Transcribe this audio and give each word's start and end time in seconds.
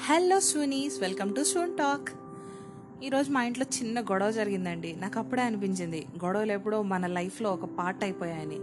Hello 0.00 0.40
సూనీస్ 0.40 1.00
welcome 1.00 1.34
to 1.34 1.42
soon 1.42 1.76
talk. 1.78 2.08
ఈరోజు 3.04 3.30
మా 3.30 3.44
ఇంట్లో 3.44 3.66
చిన్న 3.78 4.00
గొడవ 4.00 4.30
జరిగిందండి. 4.30 4.96
నాకు 5.00 5.18
అప్పుడే 5.18 5.42
అనిపించింది 5.42 6.06
గొడవలు 6.24 6.52
ఎప్పుడో 6.52 6.82
మన 6.82 7.06
లైఫ్లో 7.06 7.50
ఒక 7.50 7.64
పార్ట్ 7.64 8.04
అయిపోయాయని. 8.04 8.58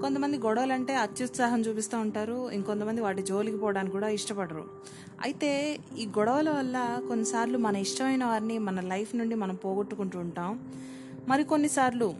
కొంతమంది 0.00 0.38
గొడవలు 0.38 0.72
అంటే 0.72 0.94
అత్యుత్సాహం 0.94 1.60
చూపిస్తూ 1.60 1.98
ఉంటారు 1.98 2.50
ఇంకొంతమంది 2.50 3.00
వాటి 3.00 3.22
జోలికి 3.22 3.56
పోవడానికి 3.56 3.92
కూడా 3.92 4.08
ఇష్టపడరు. 4.08 4.64
అయితే 5.22 5.78
ఈ 5.98 6.06
గొడవల 6.06 6.50
వల్ల 6.50 7.00
కొన్నిసార్లు 7.08 7.58
మన 7.58 7.76
ఇష్టమైన 7.76 8.24
వారిని 8.24 8.58
మన 8.58 8.80
లైఫ్ 8.80 9.16
నుండి 9.16 9.34
మనం 9.34 9.54
పోగొట్టుకుంటూ 9.54 10.18
ఉంటాం. 10.18 10.60
మరి 11.28 11.44
కొన్నిసార్లు 11.44 12.14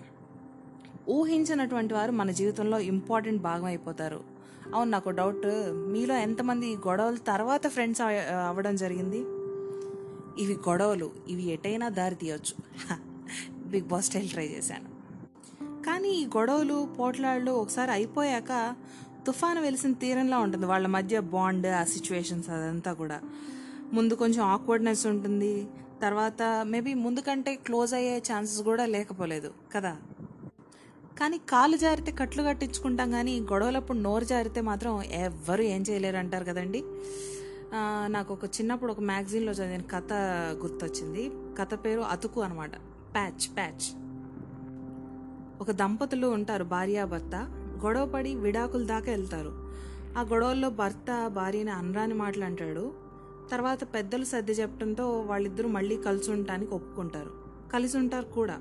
ఊహించినటువంటి 1.09 1.95
వారు 1.95 2.12
మన 2.12 2.30
జీవితంలో 2.30 2.79
ఇంపార్టెంట్ 2.79 3.43
భాగం 3.43 3.65
అయిపోతారు. 3.65 4.40
అవును 4.75 4.91
నాకు 4.91 5.11
డౌట్ 5.11 5.47
మీలో 5.89 6.17
ఎంతమంది 6.17 6.77
గొడవల 6.77 7.17
తర్వాత 7.17 7.67
ఫ్రెండ్స్ 7.67 8.03
అవ్వడం 8.03 8.77
జరిగింది? 8.77 9.19
ఇవి 10.43 10.55
గొడవలు 10.69 11.11
ఇవి 11.29 11.43
ఎటైనా 11.43 11.89
దారి 11.89 12.15
తీయవచ్చు 12.15 12.55
బిగ్ 13.67 13.87
బాస్ 13.87 14.07
స్టైల్ 14.07 14.29
ట్రై 14.29 14.47
చేశాను. 14.47 14.89
కానీ 15.83 16.09
ఈ 16.09 16.27
గొడవలు 16.27 16.89
పోట్లాళ్ళు 16.99 17.53
ఒకసారి 17.53 17.91
అయిపోయాక 17.91 18.77
తుఫాను 19.27 19.61
వెలిసిన 19.61 19.93
తీరంలా 19.93 20.39
ఉంటుంది. 20.39 20.67
వాళ్ళ 20.67 20.87
మధ్య 20.87 21.21
బాండ్ 21.21 21.67
ఆ 21.67 21.85
సిచ్యువేషన్స్ 21.85 22.51
అదంతా 22.51 22.93
కూడా. 22.93 23.21
ముందు 23.93 24.15
కొంచెం 24.15 24.45
ఆక్వర్డ్నెస్ 24.45 25.07
ఉంటుంది. 25.07 25.67
తర్వాత 26.03 26.43
మేబీ 26.67 26.95
ముందు 26.95 27.21
కంటే 27.21 27.55
క్లోజ్ 27.55 27.95
అయ్యే 27.95 28.19
ఛాన్సెస్ 28.19 28.63
కూడా 28.63 28.87
లేకపోలేదు 28.87 29.53
కదా? 29.75 29.97
కానీ 31.20 31.38
కాలు 31.38 31.77
జారితే 31.77 32.13
కట్లు 32.13 32.43
కట్టించుకుంటాం 32.43 33.10
కానీ 33.10 33.40
గొడవలప్పుడు 33.40 33.99
నోరు 33.99 34.24
జారితే 34.24 34.60
మాత్రం 34.60 35.02
ఎవ్వరు 35.02 35.62
ఏం 35.62 35.85
చేయలేరు 35.90 36.16
అంటారు 36.16 36.45
కదండి 36.45 36.85
నాకు 38.07 38.35
ఒక 38.35 38.45
చిన్నప్పుడు 38.45 38.93
ఒక 38.93 39.01
మ్యాగజైన్లో 39.01 39.52
చదివిన 39.52 39.80
కథ 39.80 40.12
గుర్తొచ్చింది. 40.52 41.30
కథ 41.59 41.74
పేరు 41.74 42.01
అతుకు 42.01 42.40
అనమాట. 42.40 42.77
Patch 43.15 43.57
patch. 43.57 43.87
ఒక 45.60 45.71
దంపతులు 45.71 46.27
ఉంటారు 46.27 46.65
భార్యాభర్త 46.65 47.34
గొడవపడి 47.84 48.34
విడాకుల 48.34 48.87
దాకా 48.87 49.10
వెళ్తారు. 49.10 49.52
ఆ 50.18 50.23
గొడవల్లో 50.23 50.71
భర్త 50.71 51.27
భార్యని 51.27 51.71
అనరాని 51.71 52.15
మాటలు 52.15 52.45
అంటాడు. 52.45 52.93
తర్వాత 53.51 53.84
పెద్దలు 53.84 54.24
సర్ది 54.24 54.52
చెప్పడంతో 54.52 55.21
వాళ్ళిద్దరూ 55.21 55.68
మళ్ళీ 55.68 55.96
కలిసి 55.96 56.30
ఉండటానికి 56.30 56.74
ఒప్పుకుంటారు. 56.74 57.30
కలిసి 57.73 57.99
ఉంటారు 57.99 58.24
కూడా. 58.24 58.59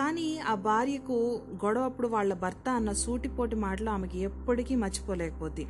కానీ 0.00 0.38
ఆ 0.38 0.54
భార్యకు 0.54 1.16
గొడవ 1.64 1.82
అప్పుడు 1.82 2.08
వాళ్ళ 2.08 2.34
భర్త 2.34 2.68
అన్న 2.68 2.92
సూటిపోటి 2.92 3.56
మాటలు 3.56 3.90
ఆమెకి 3.90 4.18
ఎప్పటికీ 4.18 4.74
మర్చిపోలేకపోద్ది. 4.74 5.66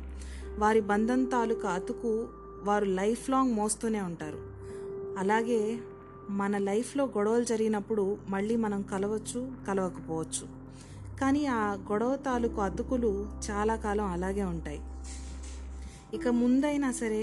వారి 0.57 0.81
బంధం 0.81 1.25
తాలూకా 1.25 1.69
అతుకు 1.69 2.27
వారు 2.63 2.85
లైఫ్ 2.85 3.29
లాంగ్ 3.29 3.53
మోస్తూనే 3.53 4.01
ఉంటారు. 4.01 4.39
అలాగే 5.19 5.79
మన 6.29 6.57
లైఫ్లో 6.57 7.05
గొడవలు 7.05 7.43
జరిగినప్పుడు 7.43 8.17
మళ్ళీ 8.29 8.55
మనం 8.55 8.81
కలవచ్చు 8.81 9.51
కలవకపోవచ్చు. 9.67 10.47
కానీ 11.21 11.45
ఆ 11.45 11.73
గొడవ 11.91 12.15
తాలూకు 12.15 12.61
అతుకులు 12.61 13.11
చాలా 13.51 13.75
కాలం 13.75 14.05
అలాగే 14.05 14.43
ఉంటాయి. 14.43 14.81
ఇక 16.13 16.27
ముందైనా 16.27 16.91
సరే 16.91 17.21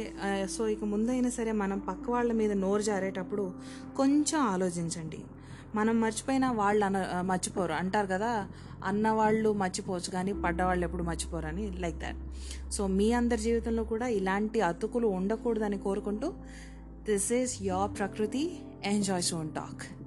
సో 0.51 0.69
ఇక 0.69 0.85
ముందైనా 0.85 1.31
సరే 1.31 1.53
మనం 1.53 1.79
పక్క 1.79 2.11
వాళ్ళ 2.11 2.33
మీద 2.33 2.53
నోరు 2.53 2.83
జారేటప్పుడు 2.83 3.53
కొంచెం 3.97 4.41
ఆలోచించండి. 4.41 5.21
మనం 5.75 6.01
మర్చిపోయినా 6.01 6.53
వాళ్ళు 6.53 6.85
అన 6.85 6.99
మర్చిపోరు. 7.21 7.73
అంటారు 7.73 8.07
కదా 8.07 8.49
అన్నవాళ్ళు 8.85 9.53
మర్చిపోవచ్చు 9.53 10.11
కానీ 10.11 10.33
పడ్డవాళ్ళు 10.33 10.85
ఎప్పుడు 10.85 11.03
మర్చిపోరు 11.03 11.47
అని 11.47 11.71
లైక్ 11.71 11.99
దాట్ 11.99 12.17
సో 12.73 12.87
మీ 12.87 13.13
అందరి 13.13 13.41
జీవితంలో 13.41 13.85
కూడా 13.85 14.09
ఇలాంటి 14.09 14.61
అతుకులు 14.61 15.07
ఉండకూడదని 15.07 15.79
కోరుకుంటూ 15.79 16.33
this 17.07 17.33
is 17.33 17.63
your 17.63 17.99
Prakruthi 17.99 18.61
enjoy 18.85 19.23
Soon 19.23 19.51
Talk 19.51 19.98